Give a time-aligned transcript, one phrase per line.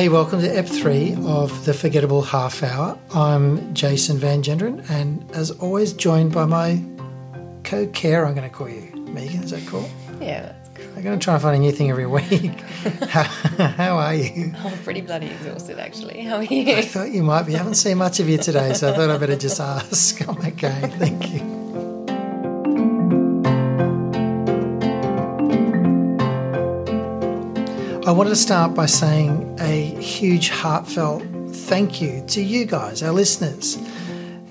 [0.00, 2.98] Hey, welcome to Ep 3 of the Forgettable Half Hour.
[3.14, 6.82] I'm Jason Van Genderen, and as always, joined by my
[7.64, 8.90] co care, I'm going to call you.
[9.12, 9.86] Megan, is that cool?
[10.18, 10.86] Yeah, that's cool.
[10.96, 12.60] I'm going to try and find a new thing every week.
[13.10, 14.54] how, how are you?
[14.64, 16.22] I'm pretty bloody exhausted, actually.
[16.22, 16.76] How are you?
[16.76, 17.54] I thought you might be.
[17.54, 20.18] I haven't seen much of you today, so I thought I'd better just ask.
[20.26, 21.59] I'm okay, thank you.
[28.10, 33.12] I wanted to start by saying a huge heartfelt thank you to you guys, our
[33.12, 33.76] listeners.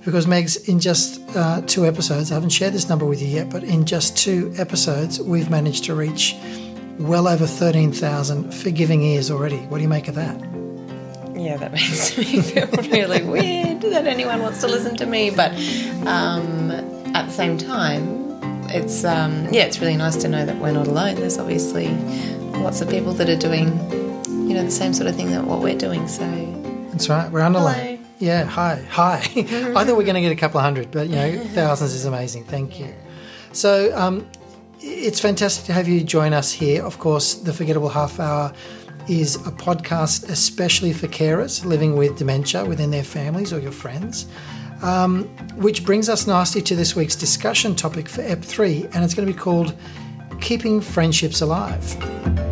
[0.05, 3.49] Because, Megs, in just uh, two episodes, I haven't shared this number with you yet,
[3.49, 6.37] but in just two episodes, we've managed to reach
[6.99, 9.57] well over 13,000 forgiving ears already.
[9.57, 10.39] What do you make of that?
[11.35, 15.31] Yeah, that makes me feel really weird that anyone wants to listen to me.
[15.31, 15.51] But
[16.07, 16.71] um,
[17.13, 18.19] at the same time,
[18.69, 21.15] it's um, yeah, it's really nice to know that we're not alone.
[21.15, 21.87] There's obviously
[22.59, 23.67] lots of people that are doing,
[24.47, 26.07] you know, the same sort of thing that what we're doing.
[26.07, 26.25] So
[26.91, 27.31] That's right.
[27.31, 27.99] We're underlined.
[27.99, 28.09] Hello.
[28.19, 28.43] Yeah.
[28.45, 28.85] Hi.
[28.89, 29.15] Hi.
[29.35, 31.93] I thought we are going to get a couple of hundred, but you know, thousands
[31.93, 32.43] is amazing.
[32.45, 32.93] Thank you.
[33.53, 34.29] So um,
[34.79, 36.83] it's fantastic to have you join us here.
[36.83, 38.53] Of course, the Forgettable Half Hour
[39.07, 44.27] is a podcast especially for carers living with dementia within their families or your friends.
[44.81, 45.23] Um,
[45.57, 49.27] which brings us nicely to this week's discussion topic for EP three, and it's going
[49.27, 49.75] to be called
[50.39, 52.48] "Keeping Friendships Alive."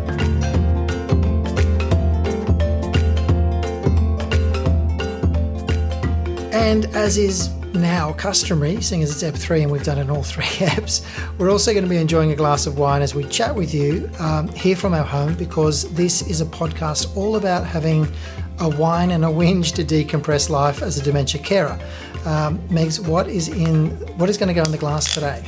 [6.68, 10.10] And as is now customary, seeing as it's Ep three and we've done it in
[10.10, 11.02] all three apps,
[11.38, 14.10] we're also going to be enjoying a glass of wine as we chat with you
[14.18, 18.06] um, here from our home because this is a podcast all about having
[18.60, 21.80] a wine and a whinge to decompress life as a dementia carer.
[22.26, 25.42] Um, Megs, what is in what is going to go in the glass today?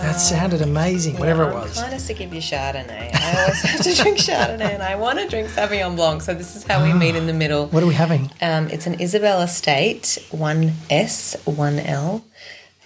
[0.00, 1.78] That sounded amazing, whatever it I'm was.
[1.80, 3.14] kind of sick of your Chardonnay.
[3.14, 6.22] I always have to drink Chardonnay, and I want to drink Sauvignon Blanc.
[6.22, 7.66] So this is how we meet in the middle.
[7.68, 8.30] What are we having?
[8.40, 12.22] Um, it's an Isabel Estate 1S, 1L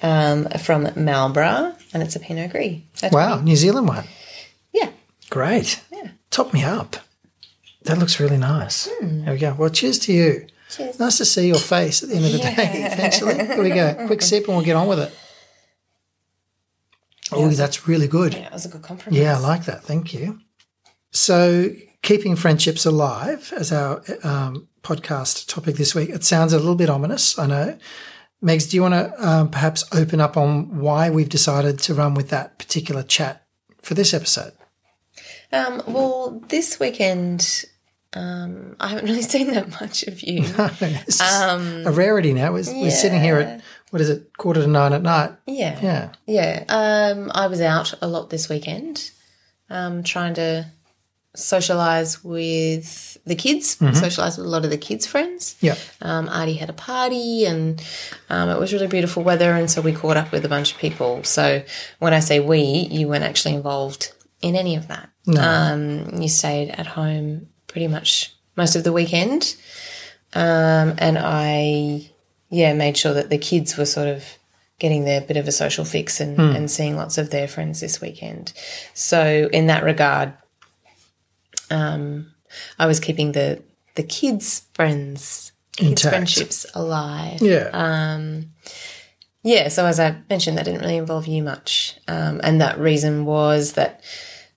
[0.03, 2.81] um, from Marlborough, and it's a Pinot Gris.
[2.97, 4.05] To Wow, me- New Zealand one.
[4.73, 4.91] Yeah.
[5.31, 5.81] Great.
[5.93, 6.09] Yeah.
[6.31, 6.97] Top me up.
[7.85, 8.89] That looks really nice.
[9.01, 9.55] There we go.
[9.59, 10.47] Well, cheers to you.
[10.71, 10.99] Cheers.
[10.99, 13.35] Nice to see your face at the end of the day, eventually.
[13.35, 14.07] Here we go.
[14.07, 15.13] Quick sip and we'll get on with it.
[17.45, 18.35] Oh, that's really good.
[18.35, 19.19] Yeah, it was a good compromise.
[19.19, 19.83] Yeah, I like that.
[19.85, 20.41] Thank you.
[21.11, 21.71] So,
[22.03, 26.11] keeping friendships alive as our um, podcast topic this week.
[26.11, 27.79] It sounds a little bit ominous, I know.
[28.43, 32.15] Megs, do you want to um, perhaps open up on why we've decided to run
[32.15, 33.45] with that particular chat
[33.81, 34.53] for this episode?
[35.53, 37.65] Um, well, this weekend,
[38.15, 40.43] um, I haven't really seen that much of you.
[40.81, 42.53] It's Um, a rarity now.
[42.53, 43.61] We're, we're sitting here at,
[43.93, 45.33] what is it, quarter to nine at night?
[45.47, 45.79] yeah.
[45.83, 46.13] Yeah.
[46.27, 46.65] Yeah.
[46.69, 49.11] Um, I was out a lot this weekend,
[49.69, 50.67] um, trying to
[51.35, 55.57] socialize with the kids, socialize with a lot of the kids' friends.
[55.61, 55.77] Yeah.
[56.01, 57.83] Um, Artie had a party and
[58.31, 59.53] um, it was really beautiful weather.
[59.53, 61.23] And so we caught up with a bunch of people.
[61.25, 61.63] So
[61.99, 65.11] when I say we, you weren't actually involved in any of that.
[65.39, 69.55] Um, you stayed at home pretty much most of the weekend.
[70.35, 72.11] Um, and I,
[72.53, 74.39] yeah, made sure that the kids were sort of
[74.79, 78.01] getting their bit of a social fix and, and seeing lots of their friends this
[78.01, 78.53] weekend.
[78.93, 80.35] So in that regard,
[81.71, 82.33] um,
[82.79, 83.63] I was keeping the
[83.95, 86.13] the kids' friends, kids' Intact.
[86.13, 87.41] friendships alive.
[87.41, 87.71] Yeah.
[87.73, 88.51] Um,
[89.43, 91.97] yeah, so as I mentioned, that didn't really involve you much.
[92.07, 94.03] Um, and that reason was that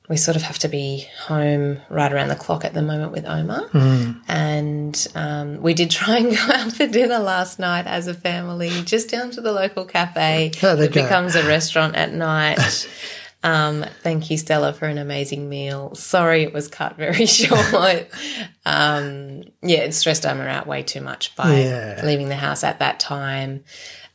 [0.10, 3.26] we sort of have to be home right around the clock at the moment with
[3.26, 4.20] Oma.
[4.28, 8.70] And um, we did try and go out for dinner last night as a family,
[8.84, 10.52] just down to the local cafe.
[10.62, 11.04] How'd that It go?
[11.04, 12.88] becomes a restaurant at night.
[13.44, 15.94] Um, thank you, Stella, for an amazing meal.
[15.94, 18.10] Sorry it was cut very short.
[18.66, 22.02] um, yeah, it stressed Oma out way too much by Yeah.
[22.04, 23.64] leaving the house at that time,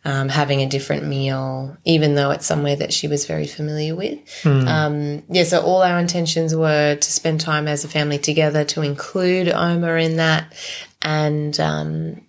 [0.04, 4.18] um, having a different meal, even though it's somewhere that she was very familiar with.
[4.66, 8.82] Um, yeah, so all our intentions were to spend time as a family together, to
[8.82, 10.54] include Oma in that,
[11.02, 12.22] and um,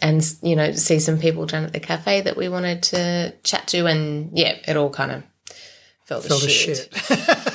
[0.00, 3.66] and you know see some people down at the cafe that we wanted to chat
[3.68, 5.22] to, and yeah, it all kind of
[6.04, 6.88] felt, Felt a a shit.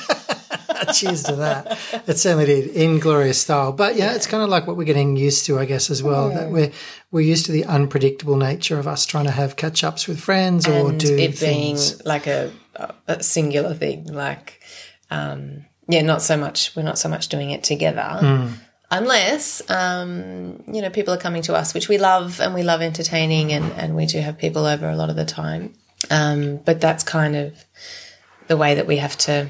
[0.94, 1.78] Cheers to that.
[2.06, 3.72] It certainly did in glorious style.
[3.72, 6.30] But yeah, it's kind of like what we're getting used to, I guess, as well.
[6.30, 6.72] That we're
[7.10, 10.66] we're used to the unpredictable nature of us trying to have catch ups with friends
[10.68, 12.04] or do it being things.
[12.04, 12.50] like a,
[13.06, 14.60] a singular thing like
[15.10, 18.46] um yeah not so much we're not so much doing it together Hmm.
[18.90, 22.82] unless um you know people are coming to us which we love and we love
[22.82, 25.74] entertaining and and we do have people over a lot of the time
[26.10, 27.64] um but that's kind of
[28.48, 29.48] the way that we have to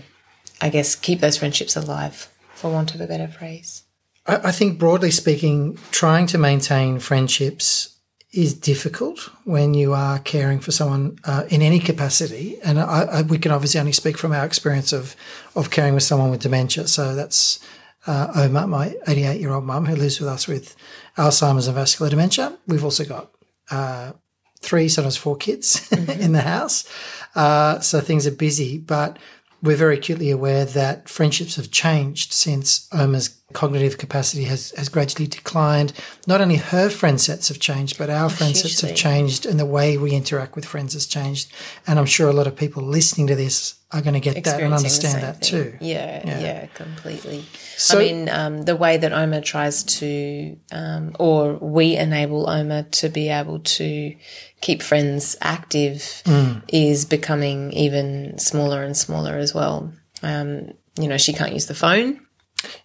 [0.61, 3.85] i guess keep those friendships alive for want of a better phrase
[4.29, 7.97] I, I think broadly speaking, trying to maintain friendships
[8.31, 12.59] is difficult when you are caring for someone uh, in any capacity.
[12.63, 15.17] And I, I, we can obviously only speak from our experience of,
[15.57, 16.87] of caring with someone with dementia.
[16.89, 17.59] So that's
[18.07, 20.77] uh, Oma, my 88 year old mum, who lives with us with
[21.17, 22.57] Alzheimer's and vascular dementia.
[22.67, 23.31] We've also got
[23.71, 24.13] uh,
[24.61, 26.21] three, sometimes four kids mm-hmm.
[26.21, 26.87] in the house.
[27.35, 29.19] Uh, so things are busy, but
[29.63, 35.27] we're very acutely aware that friendships have changed since Oma's cognitive capacity has, has gradually
[35.27, 35.93] declined.
[36.27, 39.65] Not only her friend sets have changed, but our friend sets have changed and the
[39.65, 41.51] way we interact with friends has changed.
[41.87, 44.61] And I'm sure a lot of people listening to this are going to get that
[44.61, 45.49] and understand that thing.
[45.49, 45.79] too.
[45.81, 47.47] Yeah, yeah, yeah, completely.
[47.79, 52.83] So, I mean, um, the way that OMA tries to, um, or we enable OMA
[52.83, 54.15] to be able to
[54.61, 56.63] keep friends active mm.
[56.69, 59.91] is becoming even smaller and smaller as well.
[60.23, 62.21] Um, you know, she can't use the phone.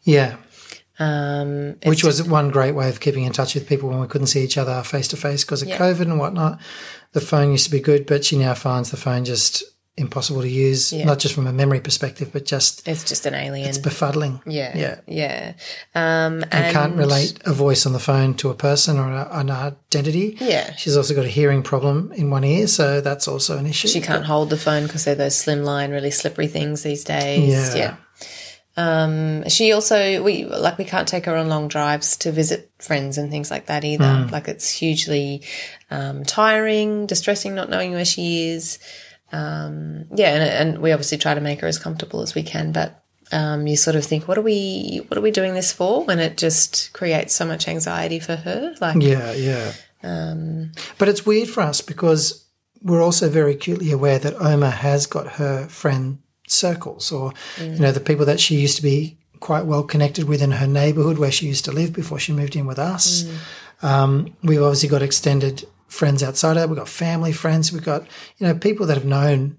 [0.03, 0.37] Yeah.
[0.99, 4.27] Um, Which was one great way of keeping in touch with people when we couldn't
[4.27, 5.77] see each other face to face because of yeah.
[5.77, 6.59] COVID and whatnot.
[7.13, 9.63] The phone used to be good, but she now finds the phone just
[9.95, 11.05] impossible to use, yeah.
[11.05, 13.69] not just from a memory perspective, but just it's just an alien.
[13.69, 14.41] It's befuddling.
[14.45, 15.53] Yeah, yeah, yeah.
[15.93, 19.27] Um, and, and can't relate a voice on the phone to a person or a,
[19.31, 20.37] an identity.
[20.39, 23.87] Yeah, she's also got a hearing problem in one ear, so that's also an issue.
[23.87, 27.75] She can't but, hold the phone because they're those slimline, really slippery things these days.
[27.75, 27.75] Yeah.
[27.75, 27.95] yeah.
[28.75, 33.17] Um, she also we like we can't take her on long drives to visit friends
[33.17, 34.03] and things like that either.
[34.03, 34.31] Mm.
[34.31, 35.43] Like it's hugely
[35.91, 38.79] um, tiring, distressing, not knowing where she is
[39.33, 42.71] um, yeah, and, and, we obviously try to make her as comfortable as we can,
[42.71, 46.05] but um, you sort of think, what are we, what are we doing this for?
[46.05, 48.75] When it just creates so much anxiety for her.
[48.79, 49.73] Like, yeah, yeah.
[50.03, 52.47] Um, but it's weird for us because
[52.83, 56.19] we're also very acutely aware that Oma has got her friend
[56.53, 57.73] circles, or mm.
[57.73, 60.67] you know, the people that she used to be quite well connected with in her
[60.67, 63.23] neighbourhood where she used to live before she moved in with us.
[63.23, 63.37] Mm.
[63.83, 67.71] Um, we've obviously got extended friends outside of We've got family friends.
[67.71, 68.03] We've got,
[68.37, 69.57] you know, people that have known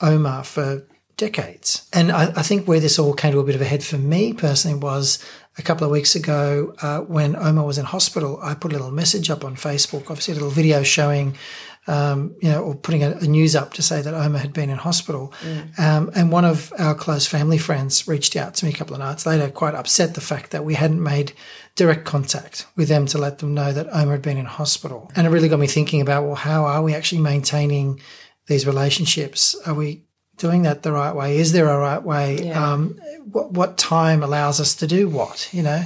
[0.00, 0.86] Oma for
[1.16, 1.88] decades.
[1.92, 3.98] And I, I, think where this all came to a bit of a head for
[3.98, 5.24] me personally was
[5.56, 8.40] a couple of weeks ago uh, when Oma was in hospital.
[8.42, 11.36] I put a little message up on Facebook, obviously a little video showing,
[11.86, 14.70] um, you know, or putting a, a, news up to say that Oma had been
[14.70, 15.34] in hospital.
[15.42, 15.78] Mm.
[15.78, 19.00] Um, and one of our close family friends reached out to me a couple of
[19.00, 21.32] nights later, quite upset the fact that we hadn't made
[21.76, 25.10] direct contact with them to let them know that Oma had been in hospital.
[25.14, 28.00] And it really got me thinking about, well, how are we actually maintaining
[28.46, 29.54] these relationships?
[29.66, 30.04] Are we
[30.38, 31.36] doing that the right way?
[31.36, 32.46] Is there a right way?
[32.46, 32.72] Yeah.
[32.72, 32.98] Um,
[33.30, 35.84] what, what, time allows us to do what, you know?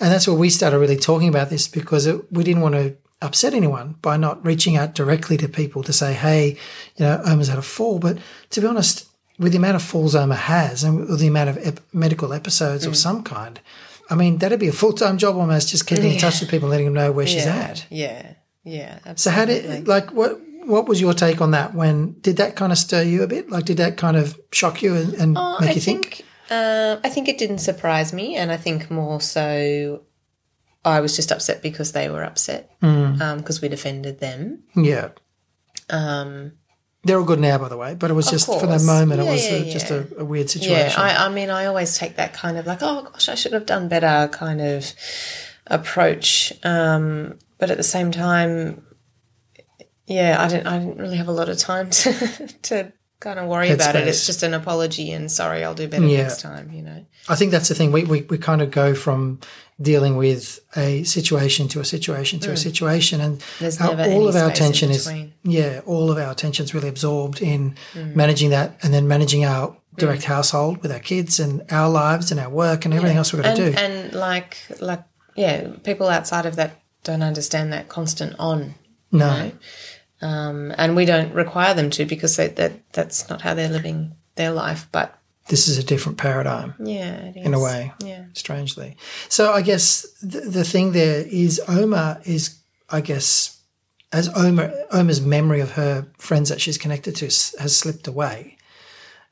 [0.00, 2.96] And that's where we started really talking about this because it, we didn't want to
[3.20, 6.50] upset anyone by not reaching out directly to people to say, hey,
[6.96, 7.98] you know, Oma's had a fall.
[7.98, 8.18] But
[8.50, 11.58] to be honest, with the amount of falls Oma has and with the amount of
[11.66, 12.88] ep- medical episodes mm.
[12.88, 13.60] of some kind,
[14.10, 16.12] I mean, that'd be a full time job almost, just keeping yeah.
[16.12, 17.32] in touch with people, letting them know where yeah.
[17.32, 17.86] she's at.
[17.90, 18.34] Yeah,
[18.64, 18.98] yeah.
[19.04, 19.16] Absolutely.
[19.16, 20.40] So, how did like what?
[20.64, 21.72] What was your take on that?
[21.72, 23.48] When did that kind of stir you a bit?
[23.48, 26.16] Like, did that kind of shock you and, and oh, make I you think?
[26.16, 30.02] think uh, I think it didn't surprise me, and I think more so,
[30.84, 33.20] I was just upset because they were upset because mm.
[33.20, 34.64] um, we defended them.
[34.76, 35.10] Yeah.
[35.90, 36.52] Um,
[37.04, 38.60] they're all good now, by the way, but it was just course.
[38.60, 39.72] for that moment, yeah, it was yeah, yeah.
[39.72, 41.00] just a, a, weird situation.
[41.00, 43.52] Yeah, I, I, mean, I always take that kind of like, oh gosh, I should
[43.52, 44.92] have done better kind of
[45.68, 46.52] approach.
[46.64, 48.84] Um, but at the same time,
[50.06, 53.48] yeah, I didn't, I didn't really have a lot of time to, to kind of
[53.48, 54.06] worry about it.
[54.06, 57.04] It's just an apology and sorry, I'll do better next time, you know.
[57.28, 57.92] I think that's the thing.
[57.92, 59.40] We, we, we kind of go from
[59.80, 62.52] dealing with a situation to a situation to mm.
[62.52, 63.44] a situation and
[63.80, 65.08] our, all of our attention is
[65.44, 68.14] yeah all of our attention is really absorbed in mm.
[68.16, 70.26] managing that and then managing our direct mm.
[70.26, 73.18] household with our kids and our lives and our work and everything yeah.
[73.18, 75.04] else we're got to do and like like
[75.36, 78.74] yeah people outside of that don't understand that constant on
[79.12, 79.52] no
[80.20, 84.14] um, and we don't require them to because they, that that's not how they're living
[84.34, 86.74] their life but this is a different paradigm.
[86.78, 87.92] Yeah, in a way.
[88.04, 88.96] Yeah, strangely.
[89.28, 92.58] So I guess the, the thing there is Oma is,
[92.90, 93.58] I guess,
[94.12, 98.57] as Oma Oma's memory of her friends that she's connected to has slipped away.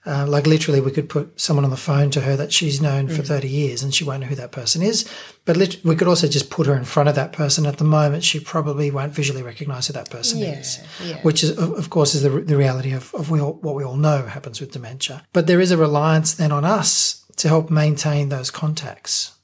[0.06, 3.08] Uh, like literally, we could put someone on the phone to her that she's known
[3.08, 3.26] for mm.
[3.26, 5.08] 30 years and she won't know who that person is.
[5.44, 7.66] But lit- we could also just put her in front of that person.
[7.66, 11.20] At the moment, she probably won't visually recognize who that person yeah, is, yeah.
[11.22, 13.96] which is, of course, is the, the reality of, of we all, what we all
[13.96, 15.24] know happens with dementia.
[15.32, 19.36] But there is a reliance then on us to help maintain those contacts.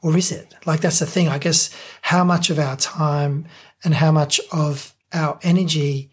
[0.00, 0.54] Or is it?
[0.64, 1.28] Like, that's the thing.
[1.28, 1.70] I guess
[2.02, 3.46] how much of our time
[3.82, 6.12] and how much of our energy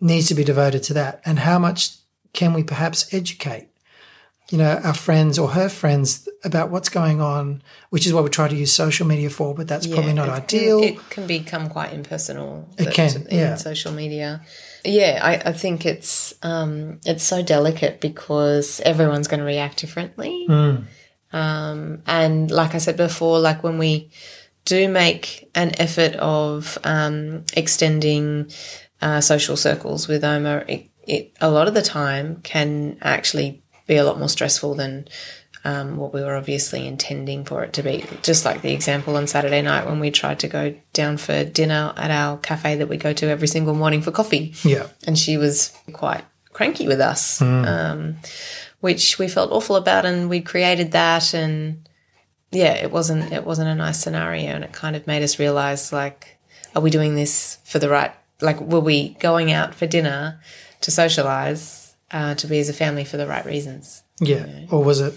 [0.00, 1.96] needs to be devoted to that and how much
[2.36, 3.68] can we perhaps educate
[4.50, 8.30] you know, our friends or her friends about what's going on, which is what we
[8.30, 10.82] try to use social media for, but that's probably not it, ideal.
[10.82, 12.68] It can become quite impersonal.
[12.78, 13.56] It can, in yeah.
[13.56, 14.42] social media.
[14.84, 20.46] Yeah, I, I think it's um, it's so delicate because everyone's going to react differently.
[20.46, 20.76] Hmm.
[21.32, 24.10] Um, and like I said before, like when we
[24.64, 28.48] do make an effort of um, extending
[29.02, 33.96] uh, social circles with OMA, it, it a lot of the time can actually be
[33.96, 35.08] a lot more stressful than
[35.66, 38.04] um, what we were obviously intending for it to be.
[38.22, 41.92] Just like the example on Saturday night when we tried to go down for dinner
[41.96, 44.54] at our cafe that we go to every single morning for coffee.
[44.62, 44.86] yeah.
[45.06, 48.16] And she was quite cranky with us, um,
[48.80, 50.06] which we felt awful about.
[50.06, 51.34] And we created that.
[51.34, 51.88] And
[52.52, 54.50] yeah, it wasn't, it wasn't a nice scenario.
[54.50, 56.38] And it kind of made us realize like,
[56.76, 60.40] are we doing this for the right, like, were we going out for dinner
[60.86, 64.04] to socialize, uh, to be as a family for the right reasons?
[64.20, 64.46] Yeah.
[64.70, 65.14] Or was it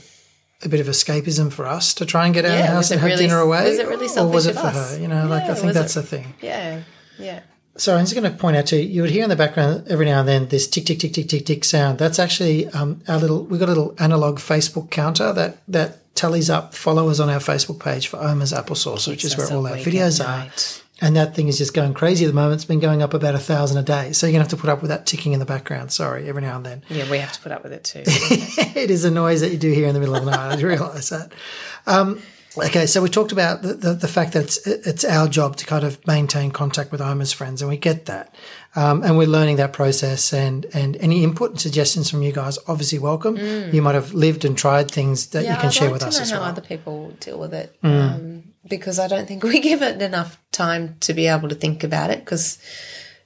[0.63, 2.99] a bit of escapism for us to try and get out of the house and
[2.99, 3.69] have really- dinner away?
[3.69, 4.95] was it really or was it for us?
[4.95, 4.99] her?
[4.99, 6.33] You know, like I think that's it- the thing.
[6.41, 6.81] Yeah.
[7.19, 7.41] Yeah.
[7.77, 9.88] So I'm just going to point out to you, you would hear in the background
[9.89, 11.99] every now and then this tick, tick, tick, tick, tick, tick sound.
[11.99, 16.49] That's actually um, our little, we've got a little analog Facebook counter that, that tallies
[16.49, 20.19] up followers on our Facebook page for Oma's Applesauce, which is where all our videos
[20.19, 20.51] at are.
[21.01, 22.55] And that thing is just going crazy at the moment.
[22.55, 24.11] It's been going up about a thousand a day.
[24.11, 25.91] So you're going to have to put up with that ticking in the background.
[25.91, 26.83] Sorry, every now and then.
[26.89, 28.03] Yeah, we have to put up with it too.
[28.05, 30.57] it is a noise that you do hear in the middle of the night.
[30.57, 31.31] I realise that.
[31.87, 32.21] Um,
[32.57, 35.65] okay, so we talked about the, the, the fact that it's, it's our job to
[35.65, 38.33] kind of maintain contact with Oma's friends, and we get that.
[38.75, 42.59] Um, and we're learning that process, and, and any input and suggestions from you guys,
[42.67, 43.37] obviously welcome.
[43.37, 46.19] You might have lived and tried things that you can I'd share like with us
[46.19, 46.47] as how well.
[46.47, 46.51] Mm.
[46.51, 50.95] other people deal with it, um, because I don't think we give it enough time
[51.01, 52.19] to be able to think about it.
[52.19, 52.57] Because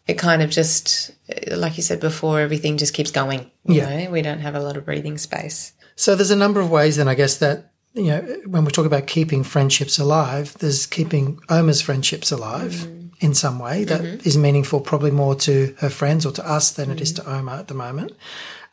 [0.07, 1.12] it kind of just,
[1.51, 3.51] like you said before, everything just keeps going.
[3.65, 4.05] You Yeah.
[4.05, 4.12] know?
[4.12, 5.73] we don't have a lot of breathing space.
[5.95, 8.88] So there's a number of ways then I guess that you know when we talk
[8.88, 12.88] about keeping friendships alive, there's keeping Oma's friendships alive
[13.19, 16.89] in some way that is meaningful, probably more to her friends or to us than
[16.89, 18.13] it is to Oma at the moment.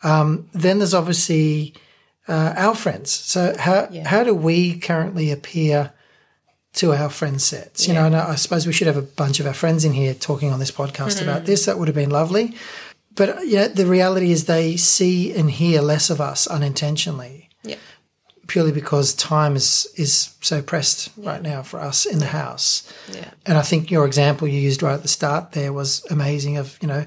[0.03, 1.75] Um, then there's obviously
[2.27, 3.11] uh, our friends.
[3.11, 5.93] So how how do we currently appear
[6.75, 7.89] to our friend sets?
[7.89, 10.15] You know, and I suppose we should have a bunch of our friends in here
[10.15, 11.29] talking on this podcast hmm.
[11.29, 11.67] about this.
[11.67, 12.55] That would have been lovely.
[13.15, 17.77] But uh, yeah, the reality is they see and hear less of us unintentionally Yeah,
[18.47, 22.91] purely because time is is so pressed right now for us in the house.
[23.12, 26.57] yeah, And I think your example you used right at the start there was amazing.
[26.57, 27.05] Of you know,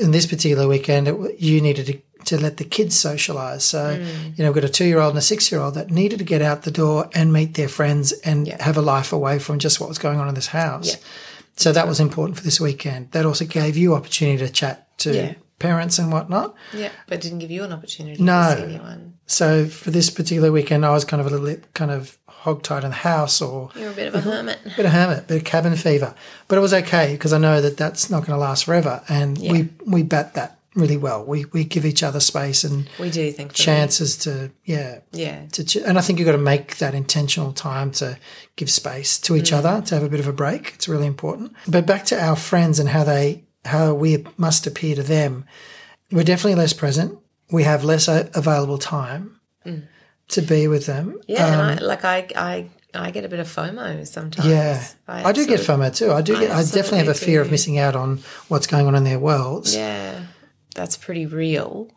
[0.00, 3.64] in this particular weekend, it, you needed to, to let the kids socialize.
[3.64, 4.36] So mm.
[4.38, 6.18] you know, we've got a two year old and a six year old that needed
[6.18, 8.62] to get out the door and meet their friends and Yeah.
[8.62, 10.88] have a life away from just what was going on in this house.
[10.88, 10.96] Yeah.
[11.56, 13.12] So that was important for this weekend.
[13.12, 15.34] That also gave you opportunity to chat to Yeah.
[15.58, 16.54] parents and whatnot.
[16.72, 16.90] yeah.
[17.08, 18.50] But didn't give you an opportunity No.
[18.54, 19.14] to see anyone.
[19.26, 22.84] So for this particular weekend, I was kind of a little bit kind of hogtied
[22.84, 24.58] in the house or You're a bit of a hermit.
[24.76, 26.14] bit of hermit, bit of cabin fever.
[26.46, 29.36] But it was okay because I know that that's not going to last forever, and
[29.38, 31.24] we we bat that really well.
[31.24, 35.64] We we give each other space and We do think chances to yeah Yeah, to
[35.64, 38.18] ch- and I think you've got to make that intentional time to
[38.54, 39.56] give space to each mm.
[39.56, 40.72] other to have a bit of a break.
[40.74, 41.54] It's really important.
[41.66, 45.44] But back to our friends and how they how we must appear to them.
[46.12, 47.18] We're definitely less present.
[47.50, 49.82] We have less available time mm.
[50.28, 51.20] to be with them.
[51.26, 51.46] yeah.
[51.46, 54.48] and um, I, like I, I, I get a bit of FOMO sometimes.
[54.48, 56.12] Yeah, I, do get FOMO too.
[56.12, 56.50] I do get.
[56.50, 59.74] I definitely have a fear of missing out on what's going on in their worlds.
[59.74, 60.24] Yeah,
[60.76, 61.88] that's pretty real.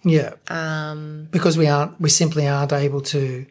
[0.48, 2.00] Um, because we aren't.
[2.02, 3.46] We simply aren't able to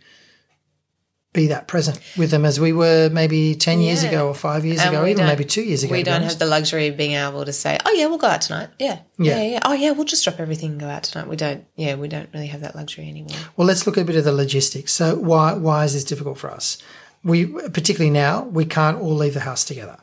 [1.34, 4.80] be that present with them as we were maybe ten years ago or five years
[4.80, 5.92] And ago, even maybe two years ago.
[5.92, 8.40] we don't have the luxury of being able to say, "Oh yeah, we'll go out
[8.40, 9.36] tonight." Yeah, Yeah.
[9.36, 9.60] yeah, yeah.
[9.64, 11.28] Oh yeah, we'll just drop everything and go out tonight.
[11.28, 11.64] We don't.
[11.76, 13.36] Yeah, we don't really have that luxury anymore.
[13.56, 14.92] Well, let's look at a bit of the logistics.
[14.92, 16.78] So, why why is this difficult for us?
[17.22, 19.98] We particularly now we can't all leave the house together.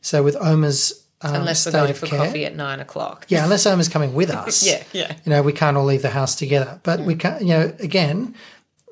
[0.00, 3.26] So, with Oma's um, Unless we're going for care, coffee at nine o'clock.
[3.28, 5.16] yeah, unless Oma's coming with us, yeah, yeah.
[5.24, 6.80] you know, we can't all leave the house together.
[6.82, 8.34] But we can't, you know, again,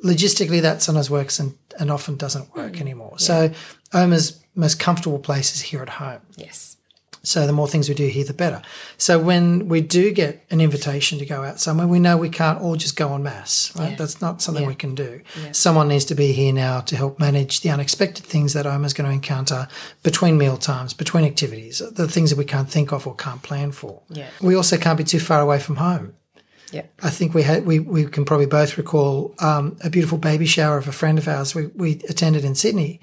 [0.04, 2.80] logistically, that sometimes works and, and often doesn't work Mm.
[2.80, 3.18] anymore.
[3.18, 3.50] So,
[3.92, 6.20] Oma's most comfortable place is here at home.
[6.36, 6.76] Yes.
[7.22, 8.62] So, the more things we do here, the better.
[8.96, 12.60] So, when we do get an invitation to go out somewhere, we know we can't
[12.60, 13.90] all just go en masse, right?
[13.90, 13.96] Yeah.
[13.96, 14.68] That's not something Yeah.
[14.68, 15.20] we can do.
[15.42, 15.52] Yeah.
[15.52, 19.06] Someone needs to be here now to help manage the unexpected things that Oma's going
[19.08, 19.68] to encounter
[20.02, 23.70] between meal times, between activities, the things that we can't think of or can't plan
[23.72, 24.00] for.
[24.08, 24.28] Yeah.
[24.40, 26.14] We also can't be too far away from home.
[26.72, 26.82] Yeah.
[27.02, 30.78] I think we had we, we can probably both recall um, a beautiful baby shower
[30.78, 33.00] of a friend of ours we, we attended in Sydney,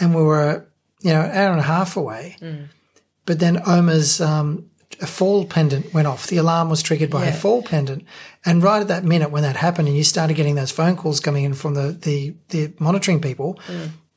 [0.00, 0.66] and we were
[1.02, 2.36] you know an hour and a half away.
[3.30, 4.64] But then Oma's um,
[5.00, 6.26] a fall pendant went off.
[6.26, 8.02] The alarm was triggered by a fall pendant.
[8.44, 11.20] And right at that minute when that happened and you started getting those phone calls
[11.20, 13.60] coming in from the, the, the monitoring people,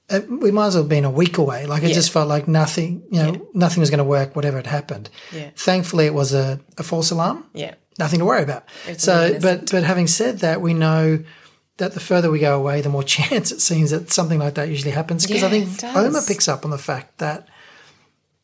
[0.10, 1.68] uh, we might as well have been a week away.
[1.68, 1.90] Like it Mm.
[1.90, 1.96] Yeah.
[2.02, 5.12] just felt like nothing, you know, nothing was going to work, whatever had happened.
[5.32, 5.52] Yeah.
[5.56, 7.76] Thankfully, it was a, a false alarm Yeah.
[8.00, 8.64] nothing to worry about.
[8.88, 11.24] It's so, but but having said that, we know
[11.78, 14.70] that the further we go away, the more chance it seems that something like that
[14.70, 15.26] usually happens.
[15.28, 15.96] Because I think it.
[15.96, 17.48] Oma picks up on the fact that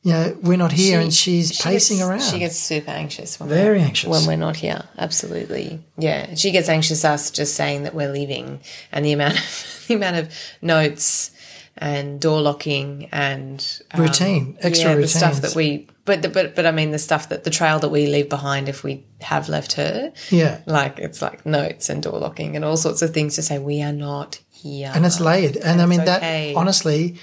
[0.03, 2.21] you know we're not here and she's she pacing gets, around.
[2.21, 3.39] She gets super anxious.
[3.39, 4.09] When Very we're, anxious.
[4.09, 4.83] when we're not here.
[4.97, 6.35] Absolutely, yeah.
[6.35, 10.15] She gets anxious us just saying that we're leaving, and the amount of the amount
[10.17, 11.31] of notes
[11.77, 15.87] and door locking and um, Routine, extra yeah, the stuff that we.
[16.05, 18.67] But the, but but I mean the stuff that the trail that we leave behind
[18.67, 20.11] if we have left her.
[20.29, 23.59] yeah, Like it's like notes and door locking and all sorts of things to say
[23.59, 24.91] we are not here.
[24.93, 25.57] and it's layered.
[25.57, 26.53] And, I mean okay.
[26.53, 27.17] that honestly,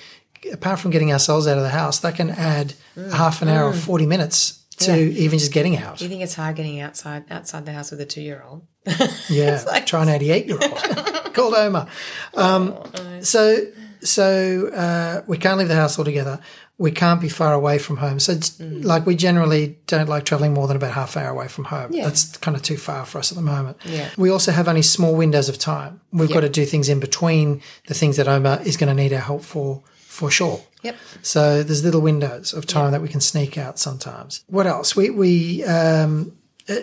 [0.53, 3.13] apart from getting ourselves out of the house, that can add Mm.
[3.13, 5.99] half an hour or forty minutes to even just getting out.
[5.99, 8.63] Do you think it's hard getting outside outside the house with a two year old?
[9.29, 9.85] Yeah, like...
[9.87, 11.89] try an 88 year old called Oma.
[12.35, 12.75] Um,
[13.21, 13.59] so,
[14.01, 16.41] so uh, we can't leave the house altogether.
[16.79, 18.21] We can't be far away from home.
[18.21, 21.49] So, it's, like, we generally don't like traveling more than about half an hour away
[21.49, 21.91] from home.
[21.93, 22.05] Yeah.
[22.05, 23.79] That's kind of too far for us at the moment.
[23.85, 24.11] Yeah.
[24.19, 26.01] We also have only small windows of time.
[26.13, 29.13] We've got to do things in between the things that Oma is going to need
[29.15, 29.83] our help for,
[30.17, 30.61] for sure.
[30.83, 30.97] Yep.
[31.23, 34.45] So there's little windows of time that we can sneak out sometimes.
[34.49, 34.97] What else?
[34.97, 36.33] We we um,
[36.69, 36.75] uh,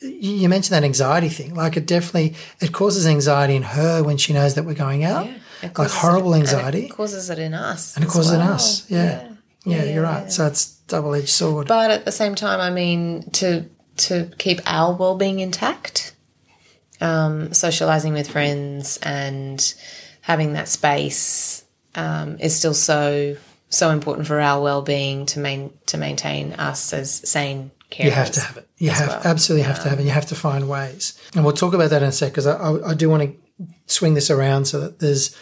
[0.00, 1.54] you mentioned that anxiety thing.
[1.54, 5.26] Like it definitely it causes anxiety in her when she knows that we're going out.
[5.26, 7.94] Yeah, it like horrible it- anxiety, It causes it in us.
[7.96, 8.54] and it causes it in well.
[8.54, 8.90] us.
[8.90, 9.28] Yeah.
[9.66, 10.30] Yeah, you're right.
[10.30, 11.68] So it's double edged sword.
[11.68, 13.64] But at the same time, I mean, to
[14.08, 16.14] to keep our well being intact,
[17.00, 19.74] um, socializing with friends and
[20.22, 21.63] having that space
[21.94, 23.36] um, is still so
[23.68, 28.30] so important for our well being to main to maintain us as sane you have
[28.32, 28.68] to have it.
[28.78, 29.20] You have well.
[29.24, 30.04] absolutely have to have it.
[30.04, 32.56] You have to find ways, and we'll talk about that in a sec because I,
[32.56, 35.36] I, I do want to swing this around so that there's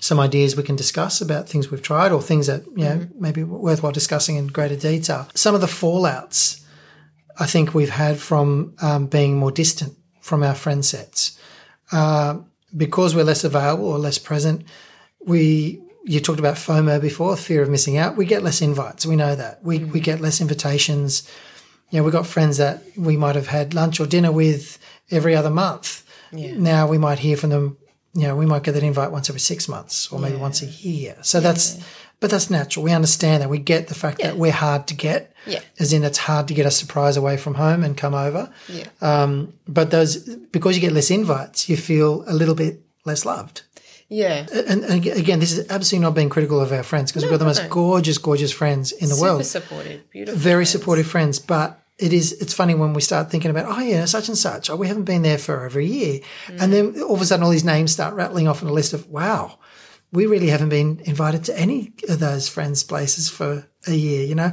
[0.00, 3.44] some ideas we can discuss about things we've tried or things that you know maybe
[3.44, 5.28] worthwhile discussing in greater detail.
[5.34, 6.64] Some of the fallouts
[7.38, 11.38] I think we've had from um, being more distant from our friend sets
[11.92, 12.38] uh,
[12.76, 14.64] because we're less available or less present.
[15.24, 18.16] We you talked about FOMO before, fear of missing out.
[18.16, 19.06] We get less invites.
[19.06, 19.62] We know that.
[19.62, 21.28] We we get less invitations.
[21.90, 24.78] You know, we've got friends that we might have had lunch or dinner with
[25.10, 26.04] every other month.
[26.32, 26.54] Yeah.
[26.56, 27.76] Now we might hear from them.
[28.14, 30.66] You know, we might get that invite once every six months or maybe once a
[30.66, 31.16] year.
[31.22, 31.82] So that's,
[32.20, 32.84] but that's natural.
[32.84, 33.48] We understand that.
[33.48, 35.34] We get the fact that we're hard to get.
[35.46, 35.60] Yeah.
[35.78, 38.52] As in, it's hard to get a surprise away from home and come over.
[38.68, 38.84] Yeah.
[39.00, 43.62] Um, but those, because you get less invites, you feel a little bit less loved.
[44.12, 44.46] Yeah.
[44.70, 47.38] And, and again, this is absolutely not being critical of our friends because we've got
[47.38, 49.44] the most gorgeous, gorgeous friends in the Super world.
[49.46, 50.10] supportive.
[50.10, 50.38] Beautiful.
[50.38, 50.70] Very friends.
[50.70, 54.26] supportive friends, but it is it's funny when we start thinking about oh yeah such
[54.28, 56.20] and such oh we haven't been there for over a year
[56.60, 58.92] and then all of a sudden all these names start rattling off on a list
[58.94, 59.58] of wow
[60.10, 64.34] we really haven't been invited to any of those friends places for a year you
[64.34, 64.50] know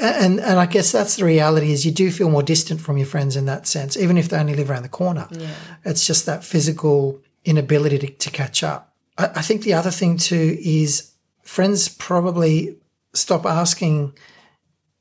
[0.00, 3.06] and and i guess that's the reality is you do feel more distant from your
[3.06, 5.50] friends in that sense even if they only live around the corner Yeah.
[5.84, 10.18] it's just that physical inability to, to catch up I, I think the other thing
[10.18, 12.78] too is friends probably
[13.14, 14.14] stop asking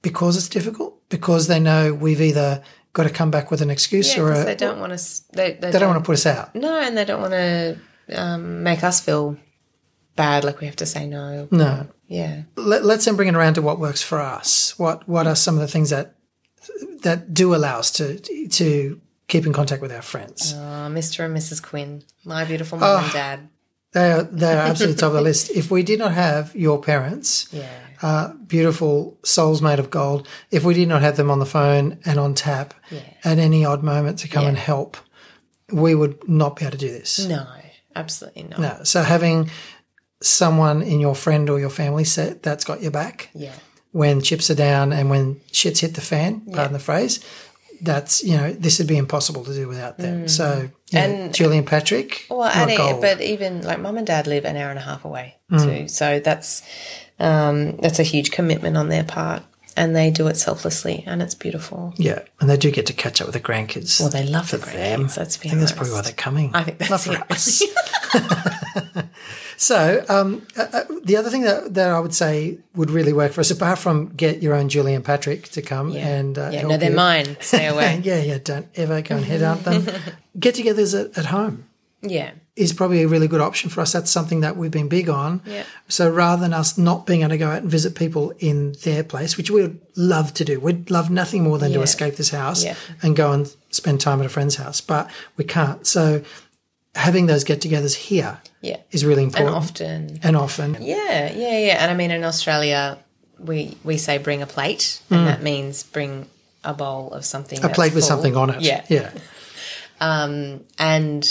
[0.02, 4.16] because it's difficult because they know we've either got to come back with an excuse
[4.16, 5.22] Yeah, or a, they don't want to.
[5.34, 6.56] They, they, they don't want to put us out.
[6.56, 7.80] No, and they don't want to
[8.14, 9.38] um, make us feel
[10.16, 11.48] bad, like we have to say no.
[11.52, 11.88] No.
[12.08, 12.44] Yeah.
[12.56, 14.78] Let, let's then bring it around to what works for us.
[14.80, 16.16] What what are some of the things that
[17.02, 20.54] that do allow us to to keep in contact with our friends?
[20.56, 21.26] Oh, Mr.
[21.26, 21.62] and Mrs.
[21.62, 23.50] Quinn, my beautiful mum and dad.
[23.96, 25.50] They are they are absolutely top of the list.
[25.52, 27.70] If we did not have your parents, Yeah.
[28.02, 31.98] uh, beautiful souls made of gold, if we did not have them on the phone
[32.06, 32.74] and on tap
[33.24, 34.50] at any odd moment to come Yeah.
[34.50, 34.98] and help,
[35.72, 37.26] we would not be able to do this.
[37.26, 37.48] No,
[37.96, 38.60] absolutely not.
[38.60, 38.74] No.
[38.84, 39.50] So having
[40.22, 43.54] someone in your friend or your family set that's got your back Yeah.
[43.92, 47.20] when chips are down and when shit's hit the fan, pardon the phrase,
[47.86, 50.28] that's you know this would be impossible to do without them.
[50.28, 50.46] So
[50.92, 51.14] you know, Mm.
[51.24, 53.02] And- Julian Patrick, Well, and it, gold.
[53.02, 55.64] but even like mum and dad live an hour and a half away Mm.
[55.64, 56.62] too, so that's
[57.20, 59.42] um, that's a huge commitment on their part,
[59.78, 61.94] and they do it selflessly, and it's beautiful.
[61.98, 64.00] yeah, and they do get to catch up with the grandkids.
[64.00, 65.06] Well, they love the them.
[65.06, 65.18] grandkids.
[65.18, 65.76] Let's be I think that's honest.
[65.78, 66.52] probably why they're coming.
[66.54, 67.64] I think that's Not for it, us.
[69.58, 73.32] so um, uh, uh, the other thing that, that I would say would really work
[73.32, 76.08] for us, apart from get your own Julian and Patrick to come Yeah.
[76.08, 76.96] and uh, yeah, no, they're you.
[76.96, 77.38] mine.
[77.42, 78.02] Stay away.
[78.04, 79.86] yeah, yeah, don't ever go and head out them.
[80.40, 81.66] Get-togethers at, at home.
[82.02, 83.92] yeah, is probably a really good option for us.
[83.92, 85.42] That's something that we've been big on.
[85.46, 85.64] Yeah.
[85.90, 89.04] So rather than us not being able to go out and visit people in their
[89.04, 92.30] place, which we would love to do, we'd love nothing more than to escape this
[92.30, 92.76] house Yeah.
[93.02, 95.86] and go and spend time at a friend's house, but we can't.
[95.86, 96.22] So
[96.96, 98.78] having those get-togethers here Yeah.
[98.92, 100.20] is really And important often.
[100.24, 100.78] and often.
[100.82, 101.78] Yeah, yeah, yeah.
[101.82, 102.98] And I mean, in Australia,
[103.40, 106.28] we we say bring a plate, and that means bring
[106.64, 107.60] a bowl of something.
[107.60, 107.72] Mm.
[107.72, 108.62] A plate with something on it.
[108.62, 109.12] Yeah, Yeah.
[110.80, 111.24] and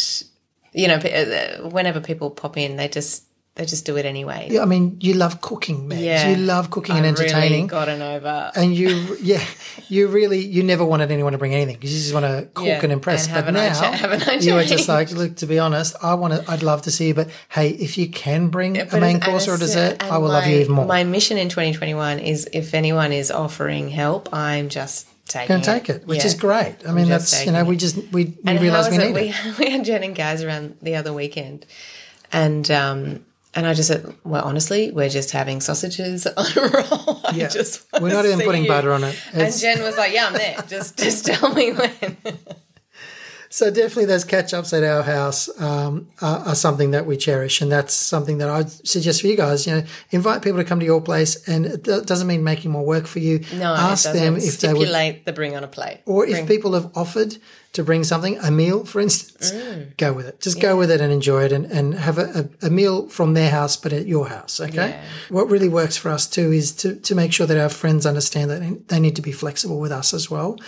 [0.72, 3.24] you know, uh, whenever people pop in, they just
[3.56, 4.48] they just do it anyway.
[4.50, 6.02] Yeah, I mean, you love cooking, man.
[6.02, 6.28] Yeah.
[6.30, 7.36] You love cooking and entertaining.
[7.36, 7.48] I.
[7.56, 8.50] Really gotten over.
[8.56, 9.44] and you, yeah,
[9.88, 12.66] you really, you never wanted anyone to bring anything because you just want to cook
[12.66, 13.28] Yeah, and impress.
[13.28, 13.72] and but now
[14.18, 16.90] cha- you were just like, look, to be honest, I want to, I'd love to
[16.90, 20.18] see you, but hey, if you can bring a main course or a dessert, I
[20.18, 20.86] will love you even more.
[20.86, 25.88] My mission in 2021 is if anyone is offering help, I'm just taking Going take
[25.88, 26.26] it, which Yeah.
[26.26, 26.74] is great.
[26.88, 27.66] I mean, that's you know, it.
[27.66, 29.16] we just we, we And realize we need it?
[29.16, 29.58] it.
[29.58, 31.64] We, we had Jen and Gaz around the other weekend,
[32.32, 33.24] and um,
[33.56, 37.20] and I just said, well, honestly, we're just having sausages on a roll.
[37.24, 37.48] I Yeah.
[37.48, 38.68] just We're not even putting you.
[38.68, 39.16] butter on it.
[39.32, 40.56] And Jen was like, "Yeah, I'm there.
[40.68, 42.16] Just just tell me when."
[43.54, 47.60] So definitely those catch ups at our house um, are, are something that we cherish,
[47.60, 49.64] and that's something that I'd suggest for you guys.
[49.64, 52.84] You know, invite people to come to your place, and it doesn't mean making more
[52.84, 53.44] work for you.
[53.54, 56.72] No, ask them if they would, stipulate the bring on a plate, or if people
[56.72, 57.36] have offered
[57.74, 59.52] to bring something, a meal, for instance,
[59.98, 60.40] go with it.
[60.40, 63.50] Just go with it and enjoy it, and, and have a, a, meal from their
[63.50, 64.58] house, but at your house.
[64.58, 64.88] Okay.
[64.90, 65.04] Yeah.
[65.28, 68.50] What really works for us too is to to make sure that our friends understand
[68.50, 70.58] that they need to be flexible with us as well,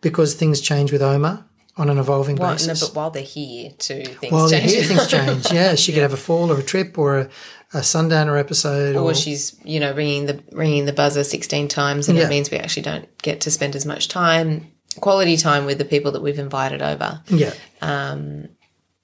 [0.00, 1.44] because things change with Oma
[1.76, 2.88] on an evolving Well, no, basis.
[2.88, 4.72] but while they're here, too, things Well, change.
[4.72, 5.50] here things change.
[5.52, 7.28] Yeah, she could have a fall or a trip or a,
[7.74, 8.96] a sundowner episode.
[8.96, 12.24] Or, or she's you know ringing the ringing the buzzer 16 times and Yeah.
[12.24, 15.84] it means we actually don't get to spend as much time quality time with the
[15.84, 17.52] people that we've invited over yeah,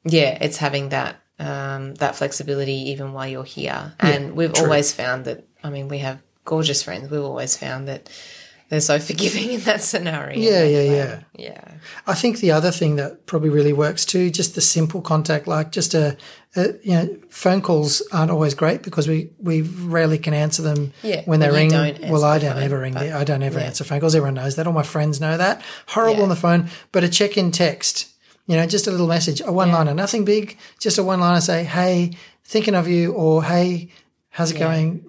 [0.04, 5.24] yeah it's having that um, that flexibility even while you're here and we've always found
[5.24, 8.08] that i mean we have gorgeous friends we've always found that
[8.72, 11.20] they're so forgiving in that scenario Yeah, yeah, yeah.
[11.38, 11.74] yeah
[12.06, 15.72] I think the other thing that probably really works too, just the simple contact, like
[15.72, 16.16] just a,
[16.56, 20.92] a you know, phone calls aren't always great because we we rarely can answer them
[21.02, 21.70] Yeah, when they ring.
[21.70, 22.94] well, I don't phone, ever ring.
[22.94, 23.66] The, I don't ever yeah.
[23.66, 24.14] answer phone calls.
[24.14, 24.66] Everyone knows that.
[24.66, 25.61] All my friends know that.
[25.88, 26.22] Horrible Yeah.
[26.22, 28.08] on the phone, but a check-in text.
[28.46, 31.40] You know, just a little message, a one-liner, nothing big, just a one-liner.
[31.40, 33.90] Say, "Hey, thinking of you," or "Hey,
[34.30, 35.04] how's it going?"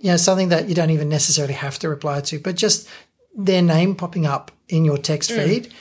[0.00, 2.86] You know, something that you don't even necessarily have to reply to, but just
[3.36, 5.72] their name popping up in your text feed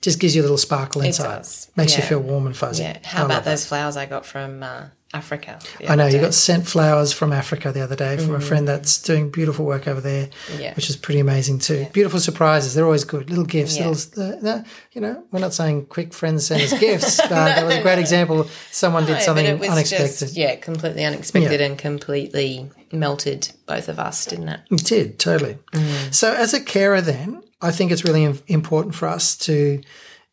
[0.00, 1.26] just gives you a little sparkle inside.
[1.26, 1.36] Mm.
[1.38, 1.70] does.
[1.76, 2.82] Makes you feel warm and fuzzy.
[2.82, 3.50] yeah how love about that.
[3.50, 7.70] those flowers i got from uh, africa I know you got sent flowers from Africa
[7.70, 10.60] the other day from a friend that's doing beautiful work over there, Mm.
[10.60, 10.74] Yeah.
[10.74, 11.86] which is pretty amazing too.
[11.92, 13.28] Beautiful surprises, they're always good.
[13.28, 13.88] Little gifts, Yeah.
[13.88, 17.74] little, uh, you know, we're not saying quick friends send us gifts, but that was
[17.76, 18.48] a great example.
[18.70, 20.18] Someone No, did something but it was unexpected.
[20.18, 21.66] Just, yeah, completely unexpected Yeah.
[21.66, 24.60] and completely melted both of us, didn't it?
[24.70, 25.58] It did, totally.
[25.72, 26.14] Mm.
[26.14, 29.80] So, as a carer, then, I think it's really important for us to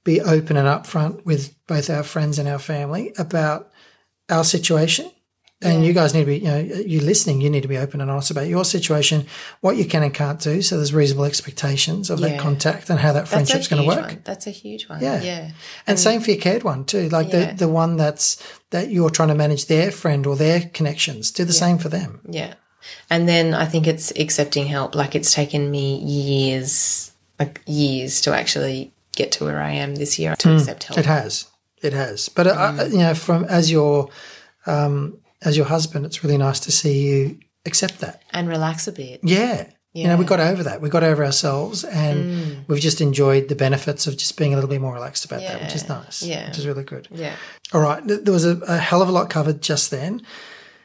[0.04, 3.70] be open and upfront with both our friends and our family about
[4.30, 5.12] our situation.
[5.62, 8.00] And you guys need to be, you know, you listening, you need to be open
[8.00, 9.26] and honest about your situation,
[9.60, 10.62] what you can and can't do.
[10.62, 14.06] So there's reasonable expectations of that contact and how that friendship's going to work.
[14.08, 14.22] one.
[14.24, 15.02] That's a huge one.
[15.02, 15.22] Yeah.
[15.22, 15.52] Yeah.
[15.86, 17.10] And same for your cared one too.
[17.10, 17.52] Like Yeah.
[17.52, 21.30] the, the one that's, that you're trying to manage their friend or their connections.
[21.30, 22.22] Do the same for them.
[22.30, 22.54] Yeah.
[23.10, 24.96] And then I think it's accepting help.
[24.96, 30.18] Like it's taken me years, like years to actually get to where I am this
[30.18, 30.98] year to accept help.
[31.00, 31.48] It has.
[31.82, 32.30] It has.
[32.30, 32.80] But uh, Mm.
[32.80, 34.10] uh, you know, from as your
[34.66, 38.22] um, as your husband, it's really nice to see you accept that.
[38.32, 39.20] and relax a bit.
[39.24, 39.68] Yeah.
[39.94, 40.28] You know, we Mm.
[40.28, 40.82] got over that.
[40.82, 44.70] We got over ourselves, and we've just enjoyed the benefits of just being a little
[44.70, 46.22] bit more relaxed about that, which is nice.
[46.22, 46.48] Yeah.
[46.48, 47.08] which is really good.
[47.12, 47.34] Yeah.
[47.74, 50.22] All right, there was a, a hell of a lot covered just then.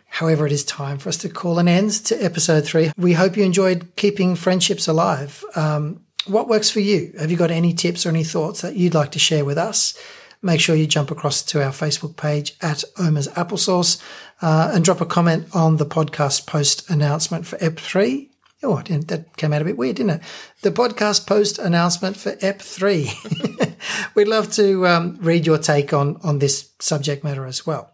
[0.08, 2.92] However, it is time for us to call an end to episode three.
[2.96, 5.44] We hope you enjoyed keeping friendships alive.
[5.54, 7.12] Um, what works for you?
[7.18, 9.94] Have you got any tips or any thoughts that you'd like to share with us?
[10.44, 13.98] Make sure you jump across to our Facebook page at Oma's Applesauce
[14.42, 18.30] uh, and drop a comment on the podcast post announcement for EP three.
[18.62, 20.22] Oh, that came out a bit weird, didn't it?
[20.60, 23.10] The podcast post announcement for EP three.
[24.14, 27.90] We'd love to um, read your take on on this subject matter as well.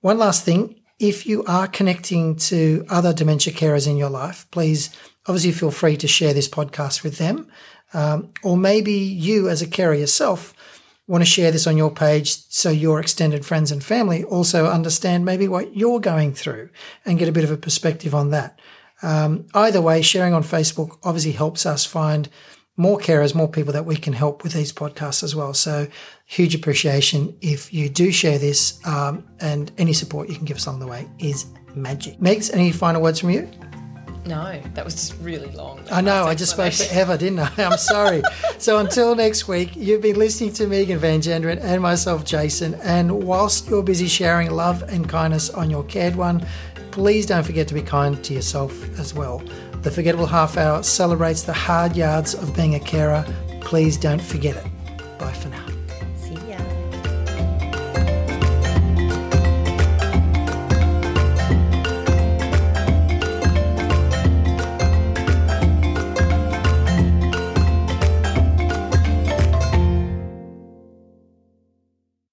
[0.00, 4.90] One last thing: if you are connecting to other dementia carers in your life, please
[5.26, 7.46] obviously feel free to share this podcast with them,
[7.94, 10.52] um, or maybe you as a carer yourself
[11.06, 15.24] want to share this on your page so your extended friends and family also understand
[15.24, 16.70] maybe what you're going through
[17.04, 18.58] and get a bit of a perspective on that.
[19.02, 22.28] Um, either way, sharing on Facebook obviously helps us find
[22.76, 25.52] more carers, more people that we can help with these podcasts as well.
[25.54, 25.88] So,
[26.24, 30.66] huge appreciation if you do share this, um, and any support you can give us
[30.66, 32.18] along the way is magic.
[32.18, 33.50] Megs, any final words from you?
[34.24, 35.80] No, that was just really long.
[35.90, 37.50] I know, I just spoke forever, didn't I?
[37.58, 38.22] I'm sorry.
[38.58, 42.74] so until next week, you've been listening to Megan Van Genderen and myself, Jason.
[42.82, 46.46] And whilst you're busy sharing love and kindness on your cared one,
[46.92, 49.42] please don't forget to be kind to yourself as well.
[49.82, 53.24] The Forgettable Half Hour celebrates the hard yards of being a carer.
[53.60, 55.18] Please don't forget it.
[55.18, 55.71] Bye for now.